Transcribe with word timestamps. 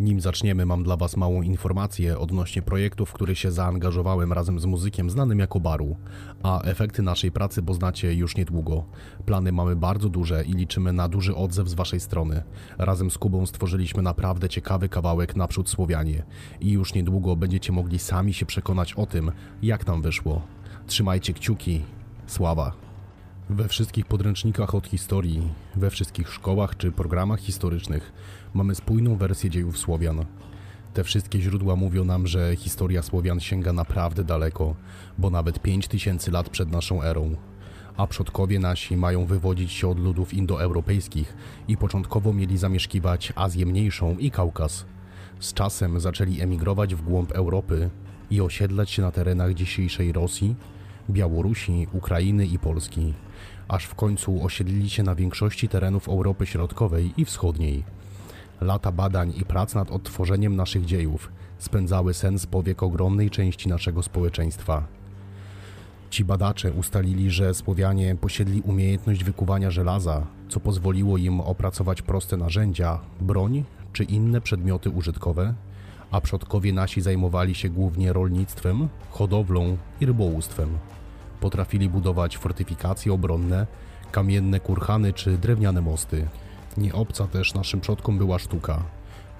Nim 0.00 0.20
zaczniemy, 0.20 0.66
mam 0.66 0.82
dla 0.82 0.96
Was 0.96 1.16
małą 1.16 1.42
informację 1.42 2.18
odnośnie 2.18 2.62
projektu, 2.62 3.06
w 3.06 3.12
który 3.12 3.36
się 3.36 3.52
zaangażowałem 3.52 4.32
razem 4.32 4.60
z 4.60 4.64
muzykiem 4.64 5.10
znanym 5.10 5.38
jako 5.38 5.60
Baru, 5.60 5.96
a 6.42 6.62
efekty 6.62 7.02
naszej 7.02 7.32
pracy 7.32 7.62
poznacie 7.62 8.14
już 8.14 8.36
niedługo. 8.36 8.84
Plany 9.26 9.52
mamy 9.52 9.76
bardzo 9.76 10.08
duże 10.08 10.44
i 10.44 10.52
liczymy 10.52 10.92
na 10.92 11.08
duży 11.08 11.36
odzew 11.36 11.68
z 11.68 11.74
Waszej 11.74 12.00
strony. 12.00 12.42
Razem 12.78 13.10
z 13.10 13.18
Kubą 13.18 13.46
stworzyliśmy 13.46 14.02
naprawdę 14.02 14.48
ciekawy 14.48 14.88
kawałek 14.88 15.36
naprzód 15.36 15.68
Słowianie 15.68 16.22
i 16.60 16.70
już 16.70 16.94
niedługo 16.94 17.36
będziecie 17.36 17.72
mogli 17.72 17.98
sami 17.98 18.34
się 18.34 18.46
przekonać 18.46 18.92
o 18.92 19.06
tym, 19.06 19.32
jak 19.62 19.86
nam 19.86 20.02
wyszło. 20.02 20.42
Trzymajcie 20.86 21.34
kciuki. 21.34 21.82
Sława. 22.26 22.87
We 23.50 23.68
wszystkich 23.68 24.06
podręcznikach 24.06 24.74
od 24.74 24.86
historii, 24.86 25.42
we 25.76 25.90
wszystkich 25.90 26.28
szkołach 26.28 26.76
czy 26.76 26.92
programach 26.92 27.40
historycznych 27.40 28.12
mamy 28.54 28.74
spójną 28.74 29.16
wersję 29.16 29.50
dziejów 29.50 29.78
Słowian. 29.78 30.24
Te 30.94 31.04
wszystkie 31.04 31.40
źródła 31.40 31.76
mówią 31.76 32.04
nam, 32.04 32.26
że 32.26 32.56
historia 32.56 33.02
Słowian 33.02 33.40
sięga 33.40 33.72
naprawdę 33.72 34.24
daleko, 34.24 34.74
bo 35.18 35.30
nawet 35.30 35.62
5000 35.62 36.30
lat 36.30 36.50
przed 36.50 36.70
naszą 36.70 37.02
erą. 37.02 37.36
A 37.96 38.06
przodkowie 38.06 38.58
nasi 38.58 38.96
mają 38.96 39.26
wywodzić 39.26 39.72
się 39.72 39.88
od 39.88 39.98
ludów 39.98 40.34
indoeuropejskich 40.34 41.36
i 41.68 41.76
początkowo 41.76 42.32
mieli 42.32 42.58
zamieszkiwać 42.58 43.32
Azję 43.36 43.66
Mniejszą 43.66 44.16
i 44.18 44.30
Kaukaz. 44.30 44.84
Z 45.40 45.54
czasem 45.54 46.00
zaczęli 46.00 46.40
emigrować 46.40 46.94
w 46.94 47.02
głąb 47.02 47.32
Europy 47.32 47.90
i 48.30 48.40
osiedlać 48.40 48.90
się 48.90 49.02
na 49.02 49.10
terenach 49.10 49.54
dzisiejszej 49.54 50.12
Rosji, 50.12 50.54
Białorusi, 51.10 51.86
Ukrainy 51.92 52.46
i 52.46 52.58
Polski, 52.58 53.14
aż 53.68 53.84
w 53.84 53.94
końcu 53.94 54.44
osiedlili 54.44 54.90
się 54.90 55.02
na 55.02 55.14
większości 55.14 55.68
terenów 55.68 56.08
Europy 56.08 56.46
Środkowej 56.46 57.12
i 57.16 57.24
Wschodniej. 57.24 57.84
Lata 58.60 58.92
badań 58.92 59.32
i 59.36 59.44
prac 59.44 59.74
nad 59.74 59.90
odtworzeniem 59.90 60.56
naszych 60.56 60.84
dziejów 60.84 61.32
spędzały 61.58 62.14
sens 62.14 62.46
powiek 62.46 62.82
ogromnej 62.82 63.30
części 63.30 63.68
naszego 63.68 64.02
społeczeństwa. 64.02 64.86
Ci 66.10 66.24
badacze 66.24 66.72
ustalili, 66.72 67.30
że 67.30 67.54
Słowianie 67.54 68.16
posiedli 68.16 68.60
umiejętność 68.60 69.24
wykuwania 69.24 69.70
żelaza, 69.70 70.26
co 70.48 70.60
pozwoliło 70.60 71.18
im 71.18 71.40
opracować 71.40 72.02
proste 72.02 72.36
narzędzia, 72.36 72.98
broń 73.20 73.64
czy 73.92 74.04
inne 74.04 74.40
przedmioty 74.40 74.90
użytkowe, 74.90 75.54
a 76.10 76.20
przodkowie 76.20 76.72
nasi 76.72 77.00
zajmowali 77.00 77.54
się 77.54 77.68
głównie 77.68 78.12
rolnictwem, 78.12 78.88
hodowlą 79.10 79.76
i 80.00 80.06
rybołówstwem. 80.06 80.68
Potrafili 81.40 81.88
budować 81.88 82.38
fortyfikacje 82.38 83.12
obronne, 83.12 83.66
kamienne 84.12 84.60
kurhany 84.60 85.12
czy 85.12 85.38
drewniane 85.38 85.80
mosty. 85.80 86.28
Nie 86.76 86.94
obca 86.94 87.26
też 87.26 87.54
naszym 87.54 87.80
przodkom 87.80 88.18
była 88.18 88.38
sztuka, 88.38 88.82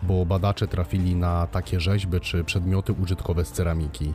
bo 0.03 0.27
badacze 0.27 0.69
trafili 0.69 1.17
na 1.17 1.47
takie 1.47 1.81
rzeźby 1.81 2.21
czy 2.21 2.45
przedmioty 2.45 2.93
użytkowe 2.93 3.45
z 3.45 3.53
ceramiki. 3.53 4.13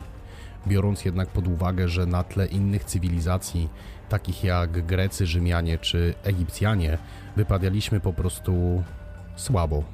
Biorąc 0.66 1.04
jednak 1.04 1.28
pod 1.28 1.48
uwagę, 1.48 1.88
że 1.88 2.06
na 2.06 2.22
tle 2.22 2.46
innych 2.46 2.84
cywilizacji, 2.84 3.68
takich 4.08 4.44
jak 4.44 4.86
Grecy, 4.86 5.26
Rzymianie 5.26 5.78
czy 5.78 6.14
Egipcjanie, 6.22 6.98
wypadaliśmy 7.36 8.00
po 8.00 8.12
prostu 8.12 8.82
słabo. 9.36 9.84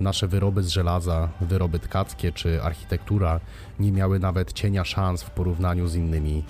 Nasze 0.00 0.28
wyroby 0.28 0.62
z 0.62 0.68
żelaza, 0.68 1.28
wyroby 1.40 1.78
tkackie 1.78 2.32
czy 2.32 2.62
architektura 2.62 3.40
nie 3.78 3.92
miały 3.92 4.18
nawet 4.18 4.52
cienia 4.52 4.84
szans 4.84 5.22
w 5.22 5.30
porównaniu 5.30 5.86
z 5.86 5.94
innymi. 5.94 6.44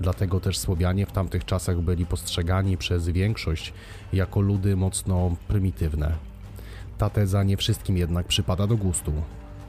Dlatego 0.00 0.40
też 0.40 0.58
Słowianie 0.58 1.06
w 1.06 1.12
tamtych 1.12 1.44
czasach 1.44 1.80
byli 1.80 2.06
postrzegani 2.06 2.76
przez 2.76 3.08
większość 3.08 3.72
jako 4.12 4.40
ludy 4.40 4.76
mocno 4.76 5.36
prymitywne. 5.48 6.12
Ta 6.98 7.10
teza 7.10 7.42
nie 7.42 7.56
wszystkim 7.56 7.96
jednak 7.96 8.26
przypada 8.26 8.66
do 8.66 8.76
gustu. 8.76 9.12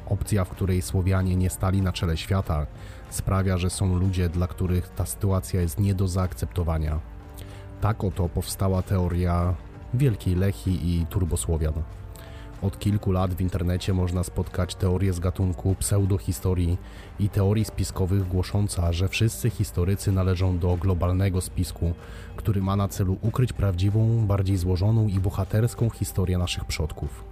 Opcja, 0.09 0.45
w 0.45 0.49
której 0.49 0.81
Słowianie 0.81 1.35
nie 1.35 1.49
stali 1.49 1.81
na 1.81 1.93
czele 1.93 2.17
świata, 2.17 2.67
sprawia, 3.09 3.57
że 3.57 3.69
są 3.69 3.95
ludzie, 3.95 4.29
dla 4.29 4.47
których 4.47 4.89
ta 4.89 5.05
sytuacja 5.05 5.61
jest 5.61 5.79
nie 5.79 5.95
do 5.95 6.07
zaakceptowania. 6.07 6.99
Tak 7.81 8.03
oto 8.03 8.29
powstała 8.29 8.81
teoria 8.81 9.55
Wielkiej 9.93 10.35
Lechi 10.35 10.89
i 10.89 11.05
Turbosłowian. 11.05 11.73
Od 12.61 12.79
kilku 12.79 13.11
lat 13.11 13.33
w 13.33 13.41
internecie 13.41 13.93
można 13.93 14.23
spotkać 14.23 14.75
teorie 14.75 15.13
z 15.13 15.19
gatunku 15.19 15.75
pseudohistorii 15.75 16.77
i 17.19 17.29
teorii 17.29 17.65
spiskowych 17.65 18.27
głosząca, 18.27 18.93
że 18.93 19.09
wszyscy 19.09 19.49
historycy 19.49 20.11
należą 20.11 20.59
do 20.59 20.77
globalnego 20.77 21.41
spisku, 21.41 21.93
który 22.35 22.61
ma 22.61 22.75
na 22.75 22.87
celu 22.87 23.17
ukryć 23.21 23.53
prawdziwą, 23.53 24.27
bardziej 24.27 24.57
złożoną 24.57 25.07
i 25.07 25.19
bohaterską 25.19 25.89
historię 25.89 26.37
naszych 26.37 26.65
przodków. 26.65 27.23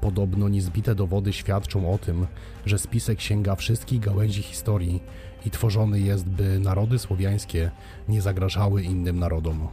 Podobno 0.00 0.48
niezbite 0.48 0.94
dowody 0.94 1.32
świadczą 1.32 1.94
o 1.94 1.98
tym, 1.98 2.26
że 2.66 2.78
spisek 2.78 3.20
sięga 3.20 3.56
wszystkich 3.56 4.00
gałęzi 4.00 4.42
historii 4.42 5.02
i 5.46 5.50
tworzony 5.50 6.00
jest, 6.00 6.28
by 6.28 6.60
narody 6.60 6.98
słowiańskie 6.98 7.70
nie 8.08 8.22
zagrażały 8.22 8.82
innym 8.82 9.18
narodom. 9.18 9.68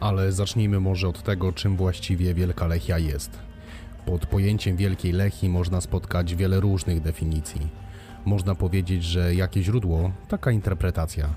Ale 0.00 0.32
zacznijmy 0.32 0.80
może 0.80 1.08
od 1.08 1.22
tego, 1.22 1.52
czym 1.52 1.76
właściwie 1.76 2.34
Wielka 2.34 2.66
Lechia 2.66 2.98
jest. 2.98 3.51
Pod 4.06 4.26
pojęciem 4.26 4.76
Wielkiej 4.76 5.12
Lechii 5.12 5.48
można 5.48 5.80
spotkać 5.80 6.34
wiele 6.34 6.60
różnych 6.60 7.00
definicji. 7.00 7.68
Można 8.24 8.54
powiedzieć, 8.54 9.04
że 9.04 9.34
jakie 9.34 9.62
źródło, 9.62 10.12
taka 10.28 10.50
interpretacja. 10.50 11.28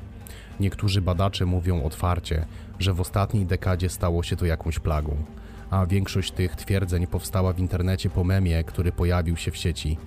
Niektórzy 0.60 1.02
badacze 1.02 1.46
mówią 1.46 1.84
otwarcie, 1.84 2.46
że 2.80 2.94
w 2.94 3.02
ostatniej 3.02 3.46
dekadzie 3.46 3.90
stało 3.90 4.24
się 4.24 4.36
to 4.36 4.46
jakąś 4.46 4.80
plagą, 4.80 5.16
a 5.70 5.86
większość 5.86 6.32
tych 6.32 6.56
twierdzeń 6.56 7.08
powstała 7.08 7.54
w 7.54 7.60
internecie 7.60 8.10
po 8.10 8.24
memie, 8.24 8.64
który 8.64 8.92
pojawił 8.92 9.38
się 9.38 9.52
w 9.52 9.58
sieci. 9.58 9.98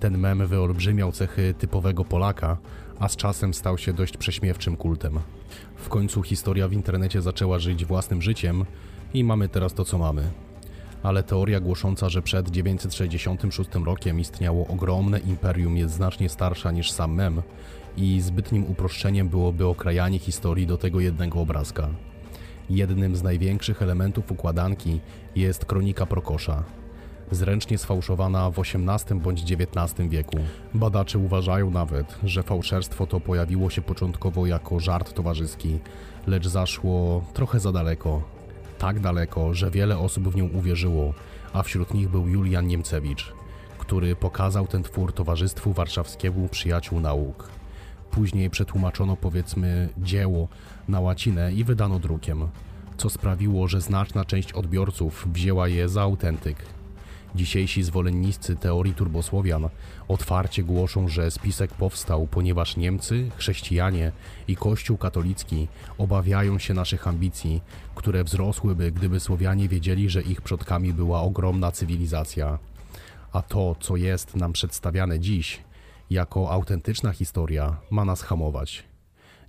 Ten 0.00 0.18
mem 0.18 0.46
wyolbrzymiał 0.46 1.12
cechy 1.12 1.54
typowego 1.58 2.04
Polaka, 2.04 2.56
a 2.98 3.08
z 3.08 3.16
czasem 3.16 3.54
stał 3.54 3.78
się 3.78 3.92
dość 3.92 4.16
prześmiewczym 4.16 4.76
kultem. 4.76 5.20
W 5.76 5.88
końcu 5.88 6.22
historia 6.22 6.68
w 6.68 6.72
internecie 6.72 7.22
zaczęła 7.22 7.58
żyć 7.58 7.84
własnym 7.84 8.22
życiem 8.22 8.64
i 9.14 9.24
mamy 9.24 9.48
teraz 9.48 9.74
to, 9.74 9.84
co 9.84 9.98
mamy 9.98 10.47
ale 11.02 11.22
teoria 11.22 11.60
głosząca, 11.60 12.08
że 12.08 12.22
przed 12.22 12.50
966 12.50 13.70
rokiem 13.84 14.20
istniało 14.20 14.66
ogromne 14.66 15.18
imperium 15.18 15.76
jest 15.76 15.94
znacznie 15.94 16.28
starsza 16.28 16.70
niż 16.70 16.90
sam 16.90 17.14
mem 17.14 17.42
i 17.96 18.20
zbytnim 18.20 18.64
uproszczeniem 18.70 19.28
byłoby 19.28 19.66
okrajanie 19.66 20.18
historii 20.18 20.66
do 20.66 20.76
tego 20.76 21.00
jednego 21.00 21.40
obrazka. 21.40 21.88
Jednym 22.70 23.16
z 23.16 23.22
największych 23.22 23.82
elementów 23.82 24.32
układanki 24.32 25.00
jest 25.36 25.64
kronika 25.64 26.06
Prokosza, 26.06 26.64
zręcznie 27.30 27.78
sfałszowana 27.78 28.50
w 28.50 28.58
XVIII 28.58 29.20
bądź 29.20 29.52
XIX 29.52 30.08
wieku. 30.08 30.38
Badacze 30.74 31.18
uważają 31.18 31.70
nawet, 31.70 32.18
że 32.24 32.42
fałszerstwo 32.42 33.06
to 33.06 33.20
pojawiło 33.20 33.70
się 33.70 33.82
początkowo 33.82 34.46
jako 34.46 34.80
żart 34.80 35.12
towarzyski, 35.12 35.78
lecz 36.26 36.48
zaszło 36.48 37.24
trochę 37.34 37.60
za 37.60 37.72
daleko, 37.72 38.22
tak 38.78 39.00
daleko, 39.00 39.54
że 39.54 39.70
wiele 39.70 39.98
osób 39.98 40.28
w 40.28 40.36
nią 40.36 40.48
uwierzyło, 40.48 41.14
a 41.52 41.62
wśród 41.62 41.94
nich 41.94 42.08
był 42.08 42.28
Julian 42.28 42.66
Niemcewicz, 42.66 43.32
który 43.78 44.16
pokazał 44.16 44.66
ten 44.66 44.82
twór 44.82 45.12
Towarzystwu 45.12 45.72
Warszawskiemu 45.72 46.48
Przyjaciół 46.48 47.00
Nauk. 47.00 47.48
Później 48.10 48.50
przetłumaczono 48.50 49.16
powiedzmy 49.16 49.88
dzieło 49.98 50.48
na 50.88 51.00
łacinę 51.00 51.52
i 51.52 51.64
wydano 51.64 51.98
drukiem, 51.98 52.48
co 52.96 53.10
sprawiło, 53.10 53.68
że 53.68 53.80
znaczna 53.80 54.24
część 54.24 54.52
odbiorców 54.52 55.28
wzięła 55.32 55.68
je 55.68 55.88
za 55.88 56.02
autentyk. 56.02 56.77
Dzisiejsi 57.34 57.82
zwolennicy 57.82 58.56
teorii 58.56 58.94
turbosłowian 58.94 59.68
otwarcie 60.08 60.62
głoszą, 60.62 61.08
że 61.08 61.30
spisek 61.30 61.74
powstał, 61.74 62.26
ponieważ 62.26 62.76
Niemcy, 62.76 63.30
chrześcijanie 63.36 64.12
i 64.48 64.56
Kościół 64.56 64.96
katolicki 64.96 65.68
obawiają 65.98 66.58
się 66.58 66.74
naszych 66.74 67.08
ambicji, 67.08 67.62
które 67.94 68.24
wzrosłyby, 68.24 68.92
gdyby 68.92 69.20
Słowianie 69.20 69.68
wiedzieli, 69.68 70.10
że 70.10 70.22
ich 70.22 70.42
przodkami 70.42 70.92
była 70.92 71.20
ogromna 71.20 71.72
cywilizacja. 71.72 72.58
A 73.32 73.42
to, 73.42 73.76
co 73.80 73.96
jest 73.96 74.36
nam 74.36 74.52
przedstawiane 74.52 75.20
dziś, 75.20 75.62
jako 76.10 76.50
autentyczna 76.50 77.12
historia, 77.12 77.76
ma 77.90 78.04
nas 78.04 78.22
hamować. 78.22 78.84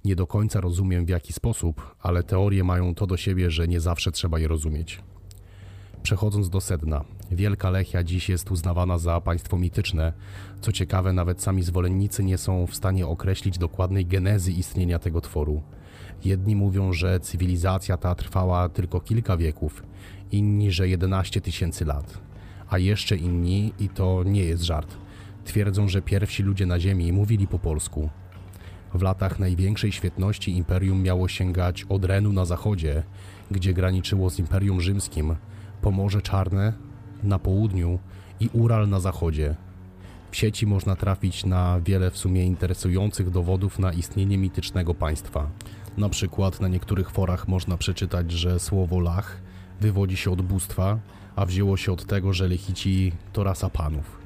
Nie 0.06 0.16
do 0.16 0.28
końca 0.28 0.62
rozumiem 0.62 1.06
w 1.06 1.10
jaki 1.10 1.34
sposób, 1.34 1.96
ale 2.02 2.24
teorie 2.24 2.64
mają 2.64 2.96
to 2.96 3.08
do 3.08 3.18
siebie, 3.18 3.52
że 3.52 3.68
nie 3.68 3.80
zawsze 3.80 4.12
trzeba 4.12 4.40
je 4.40 4.48
rozumieć. 4.48 5.00
Przechodząc 6.04 6.50
do 6.50 6.62
sedna, 6.62 7.04
Wielka 7.31 7.70
Lechia 7.70 8.04
dziś 8.04 8.30
jest 8.30 8.52
uznawana 8.52 8.98
za 8.98 9.22
państwo 9.22 9.58
mityczne. 9.58 10.14
Co 10.62 10.72
ciekawe, 10.72 11.14
nawet 11.14 11.42
sami 11.42 11.64
zwolennicy 11.64 12.24
nie 12.24 12.38
są 12.38 12.68
w 12.68 12.76
stanie 12.76 13.08
określić 13.08 13.58
dokładnej 13.58 14.06
genezy 14.06 14.52
istnienia 14.52 15.00
tego 15.00 15.22
tworu. 15.22 15.62
Jedni 16.26 16.56
mówią, 16.56 16.94
że 16.94 17.20
cywilizacja 17.20 17.98
ta 17.98 18.16
trwała 18.16 18.70
tylko 18.70 19.00
kilka 19.00 19.38
wieków, 19.38 19.84
inni, 20.31 20.72
że 20.72 20.88
11 20.88 21.42
tysięcy 21.42 21.86
lat. 21.86 22.18
A 22.70 22.78
jeszcze 22.78 23.16
inni, 23.16 23.74
i 23.80 23.90
to 23.90 24.24
nie 24.24 24.44
jest 24.44 24.64
żart, 24.64 24.98
twierdzą, 25.46 25.88
że 25.88 26.02
pierwsi 26.02 26.44
ludzie 26.44 26.66
na 26.66 26.80
Ziemi 26.80 27.14
mówili 27.14 27.48
po 27.48 27.60
polsku. 27.60 28.10
W 28.94 29.02
latach 29.02 29.40
największej 29.40 29.92
świetności 29.92 30.58
imperium 30.58 31.04
miało 31.04 31.28
sięgać 31.28 31.86
od 31.90 32.06
Renu 32.06 32.34
na 32.34 32.46
zachodzie, 32.46 33.04
gdzie 33.52 33.74
graniczyło 33.74 34.30
z 34.30 34.40
Imperium 34.40 34.81
Rzymskim, 34.81 35.36
Pomorze 35.81 36.22
Czarne 36.22 36.89
na 37.24 37.39
południu 37.39 38.00
i 38.39 38.50
Ural 38.54 38.89
na 38.89 39.00
zachodzie. 39.00 39.56
W 40.31 40.36
sieci 40.36 40.68
można 40.68 40.95
trafić 40.95 41.45
na 41.45 41.80
wiele 41.81 42.12
w 42.12 42.18
sumie 42.18 42.45
interesujących 42.45 43.30
dowodów 43.30 43.80
na 43.80 43.94
istnienie 43.94 44.38
mitycznego 44.38 44.94
państwa. 44.94 45.50
Na 45.98 46.10
przykład 46.10 46.62
na 46.62 46.68
niektórych 46.68 47.12
forach 47.12 47.48
można 47.48 47.77
przeczytać, 47.77 48.31
że 48.31 48.60
słowo 48.60 49.00
Lach 49.00 49.42
wywodzi 49.81 50.18
się 50.18 50.31
od 50.31 50.42
bóstwa, 50.42 51.00
a 51.36 51.45
wzięło 51.45 51.77
się 51.77 51.92
od 51.92 52.06
tego, 52.06 52.33
że 52.33 52.48
Lechici 52.48 53.12
to 53.33 53.44
rasa 53.44 53.69
panów. 53.69 54.19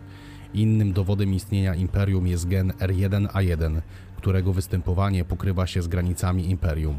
Innym 0.53 0.93
dowodem 0.93 1.33
istnienia 1.33 1.75
imperium 1.75 2.27
jest 2.27 2.47
gen 2.47 2.71
R1A1, 2.71 3.81
którego 4.17 4.53
występowanie 4.53 5.25
pokrywa 5.25 5.67
się 5.67 5.81
z 5.81 5.87
granicami 5.87 6.49
imperium. 6.49 6.95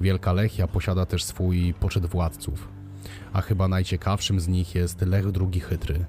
Wielka 0.00 0.32
Lechia 0.32 0.66
posiada 0.66 1.06
też 1.06 1.24
swój 1.24 1.74
poczet 1.74 2.06
władców, 2.06 2.68
a 3.32 3.40
chyba 3.40 3.68
najciekawszym 3.68 4.40
z 4.40 4.48
nich 4.48 4.74
jest 4.74 5.02
Lech 5.02 5.24
II 5.40 5.60
Chytry, 5.60 6.04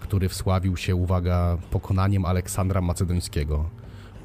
który 0.00 0.28
wsławił 0.28 0.76
się, 0.76 0.96
uwaga, 0.96 1.58
pokonaniem 1.70 2.24
Aleksandra 2.24 2.80
Macedońskiego. 2.80 3.64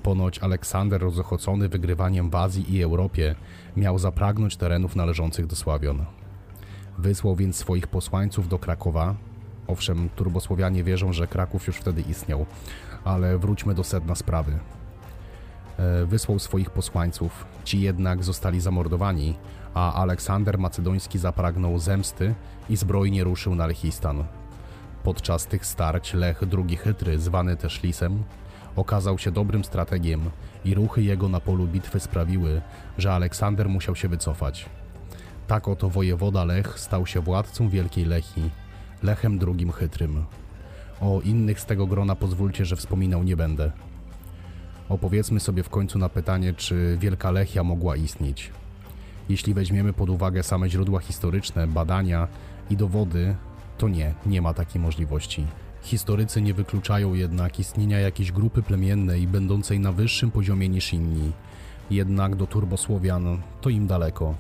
Ponoć 0.04 0.40
Aleksander, 0.40 1.02
rozochocony 1.02 1.70
wygrywaniem 1.70 2.30
w 2.30 2.36
Azji 2.36 2.76
i 2.76 2.84
Europie, 2.84 3.36
miał 3.78 4.00
zapragnąć 4.00 4.58
terenów 4.58 4.96
należących 4.96 5.48
do 5.48 5.56
Sławion. 5.56 6.06
Wysłał 6.98 7.36
więc 7.36 7.56
swoich 7.56 7.88
posłańców 7.88 8.48
do 8.48 8.60
Krakowa. 8.60 9.16
Owszem, 9.68 10.10
turbosłowianie 10.16 10.84
wierzą, 10.84 11.14
że 11.14 11.28
Kraków 11.28 11.68
już 11.68 11.78
wtedy 11.78 12.02
istniał, 12.02 12.46
ale 13.04 13.38
wróćmy 13.38 13.74
do 13.74 13.84
sedna 13.84 14.16
sprawy. 14.16 14.60
E, 15.82 16.06
Wysłał 16.06 16.40
swoich 16.40 16.70
posłańców, 16.70 17.46
ci 17.64 17.82
jednak 17.82 18.24
zostali 18.24 18.62
zamordowani, 18.62 19.36
a 19.74 19.94
Aleksander 19.94 20.58
Macedoński 20.58 21.20
zapragnął 21.20 21.80
zemsty 21.80 22.34
i 22.70 22.76
zbrojnie 22.76 23.24
ruszył 23.24 23.56
na 23.56 23.68
Lechistan. 23.68 24.24
Podczas 25.04 25.46
tych 25.46 25.66
starć 25.66 26.14
Lech 26.14 26.44
II 26.58 26.78
Chytry, 26.78 27.20
zwany 27.20 27.58
też 27.58 27.84
Lisem, 27.84 28.24
okazał 28.76 29.18
się 29.18 29.32
dobrym 29.32 29.64
strategiem 29.64 30.30
i 30.66 30.74
ruchy 30.76 31.04
jego 31.04 31.30
na 31.30 31.40
polu 31.40 31.68
bitwy 31.68 32.00
sprawiły, 32.00 32.62
że 32.98 33.14
Aleksander 33.14 33.70
musiał 33.70 33.96
się 33.96 34.08
wycofać. 34.08 34.66
Tak 35.48 35.68
oto 35.68 35.90
wojewoda 35.90 36.46
Lech 36.46 36.80
stał 36.80 37.06
się 37.06 37.22
władcą 37.22 37.70
Wielkiej 37.70 38.06
Lechii, 38.06 38.52
Lechem 39.04 39.40
II 39.48 39.72
Chytrym. 39.72 40.26
O 41.02 41.22
innych 41.22 41.60
z 41.60 41.66
tego 41.66 41.88
grona 41.88 42.16
pozwólcie, 42.16 42.66
że 42.66 42.76
wspominał 42.76 43.24
nie 43.24 43.36
będę. 43.36 43.72
Opowiedzmy 44.92 45.40
sobie 45.40 45.64
w 45.64 45.70
końcu 45.70 46.00
na 46.00 46.10
pytanie, 46.10 46.54
czy 46.54 46.98
Wielka 47.00 47.32
Lechia 47.32 47.64
mogła 47.64 47.96
istnieć. 47.96 48.52
Jeśli 49.30 49.54
weźmiemy 49.54 49.94
pod 49.94 50.10
uwagę 50.10 50.44
same 50.44 50.70
źródła 50.70 51.00
historyczne, 51.00 51.68
badania 51.68 52.28
i 52.70 52.78
dowody, 52.78 53.36
to 53.78 53.88
nie, 53.88 54.14
nie 54.26 54.42
ma 54.42 54.54
takiej 54.54 54.82
możliwości. 54.82 55.46
Historycy 55.82 56.42
nie 56.42 56.54
wykluczają 56.54 57.14
jednak 57.14 57.60
istnienia 57.60 58.00
jakiejś 58.00 58.32
grupy 58.32 58.62
plemiennej 58.62 59.28
będącej 59.28 59.80
na 59.80 59.92
wyższym 59.92 60.32
poziomie 60.32 60.70
niż 60.70 60.94
inni. 60.94 61.32
Jednak 61.92 62.36
do 62.36 62.48
turbosłowian 62.48 63.42
to 63.62 63.70
im 63.70 63.88
daleko. 63.88 64.36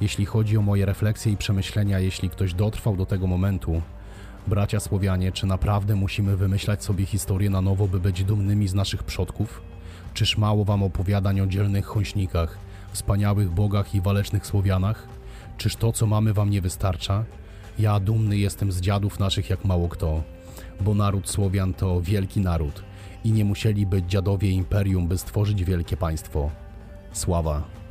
Jeśli 0.00 0.26
chodzi 0.26 0.58
o 0.58 0.62
moje 0.62 0.86
refleksje 0.86 1.32
i 1.32 1.36
przemyślenia, 1.36 1.98
jeśli 1.98 2.30
ktoś 2.30 2.54
dotrwał 2.54 2.96
do 2.96 3.06
tego 3.06 3.26
momentu, 3.26 3.82
bracia 4.46 4.80
Słowianie, 4.80 5.32
czy 5.32 5.46
naprawdę 5.46 5.96
musimy 5.96 6.36
wymyślać 6.36 6.84
sobie 6.84 7.06
historię 7.06 7.50
na 7.50 7.60
nowo, 7.60 7.88
by 7.88 8.00
być 8.00 8.24
dumnymi 8.24 8.68
z 8.68 8.74
naszych 8.74 9.02
przodków? 9.02 9.71
Czyż 10.14 10.38
mało 10.38 10.64
wam 10.64 10.82
opowiadań 10.82 11.40
o 11.40 11.46
dzielnych 11.46 11.84
chośnikach, 11.86 12.58
wspaniałych 12.92 13.50
bogach 13.50 13.94
i 13.94 14.00
walecznych 14.00 14.46
Słowianach? 14.46 15.08
Czyż 15.58 15.76
to, 15.76 15.92
co 15.92 16.06
mamy, 16.06 16.32
wam 16.32 16.50
nie 16.50 16.60
wystarcza? 16.60 17.24
Ja 17.78 18.00
dumny 18.00 18.38
jestem 18.38 18.72
z 18.72 18.80
dziadów 18.80 19.18
naszych 19.18 19.50
jak 19.50 19.64
mało 19.64 19.88
kto, 19.88 20.22
bo 20.80 20.94
naród 20.94 21.30
Słowian 21.30 21.74
to 21.74 22.00
wielki 22.00 22.40
naród 22.40 22.82
i 23.24 23.32
nie 23.32 23.44
musieli 23.44 23.86
być 23.86 24.04
dziadowie 24.04 24.50
imperium, 24.50 25.08
by 25.08 25.18
stworzyć 25.18 25.64
wielkie 25.64 25.96
państwo. 25.96 26.50
Sława. 27.12 27.81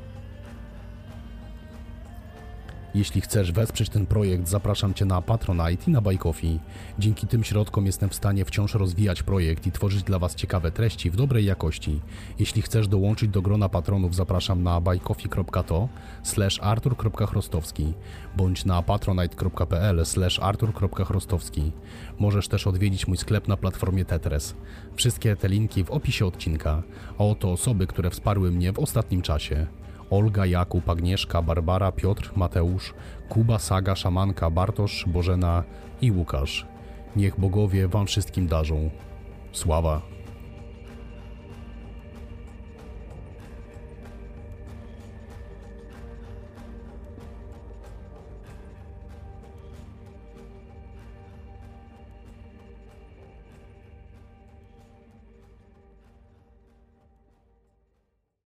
Jeśli 2.95 3.21
chcesz 3.21 3.51
wesprzeć 3.51 3.89
ten 3.89 4.05
projekt, 4.05 4.47
zapraszam 4.47 4.93
Cię 4.93 5.05
na 5.05 5.21
Patronite 5.21 5.83
i 5.87 5.91
na 5.91 6.01
Coffee. 6.19 6.59
Dzięki 6.99 7.27
tym 7.27 7.43
środkom 7.43 7.85
jestem 7.85 8.09
w 8.09 8.15
stanie 8.15 8.45
wciąż 8.45 8.73
rozwijać 8.73 9.23
projekt 9.23 9.67
i 9.67 9.71
tworzyć 9.71 10.03
dla 10.03 10.19
Was 10.19 10.35
ciekawe 10.35 10.71
treści 10.71 11.11
w 11.11 11.15
dobrej 11.15 11.45
jakości. 11.45 11.99
Jeśli 12.39 12.61
chcesz 12.61 12.87
dołączyć 12.87 13.29
do 13.29 13.41
grona 13.41 13.69
patronów, 13.69 14.15
zapraszam 14.15 14.63
na 14.63 14.81
buycoffee.to 14.81 15.89
slash 16.23 16.59
artur.chrostowski 16.63 17.93
bądź 18.37 18.65
na 18.65 18.81
patronite.pl 18.81 20.05
slash 20.05 20.39
artur.chrostowski. 20.39 21.71
Możesz 22.19 22.47
też 22.47 22.67
odwiedzić 22.67 23.07
mój 23.07 23.17
sklep 23.17 23.47
na 23.47 23.57
platformie 23.57 24.05
Tetres. 24.05 24.55
Wszystkie 24.95 25.35
te 25.35 25.47
linki 25.47 25.83
w 25.83 25.91
opisie 25.91 26.25
odcinka. 26.25 26.83
A 27.19 27.23
oto 27.23 27.51
osoby, 27.51 27.87
które 27.87 28.09
wsparły 28.09 28.51
mnie 28.51 28.73
w 28.73 28.79
ostatnim 28.79 29.21
czasie. 29.21 29.67
Olga, 30.11 30.45
Jakub, 30.45 30.89
Agnieszka, 30.89 31.41
Barbara, 31.41 31.91
Piotr, 31.91 32.31
Mateusz, 32.35 32.93
Kuba, 33.29 33.59
Saga, 33.59 33.95
Szamanka, 33.95 34.49
Bartosz, 34.49 35.05
Bożena 35.07 35.63
i 36.01 36.11
Łukasz. 36.11 36.65
Niech 37.15 37.39
bogowie 37.39 37.87
wam 37.87 38.07
wszystkim 38.07 38.47
darzą. 38.47 38.89
Sława. 39.51 40.10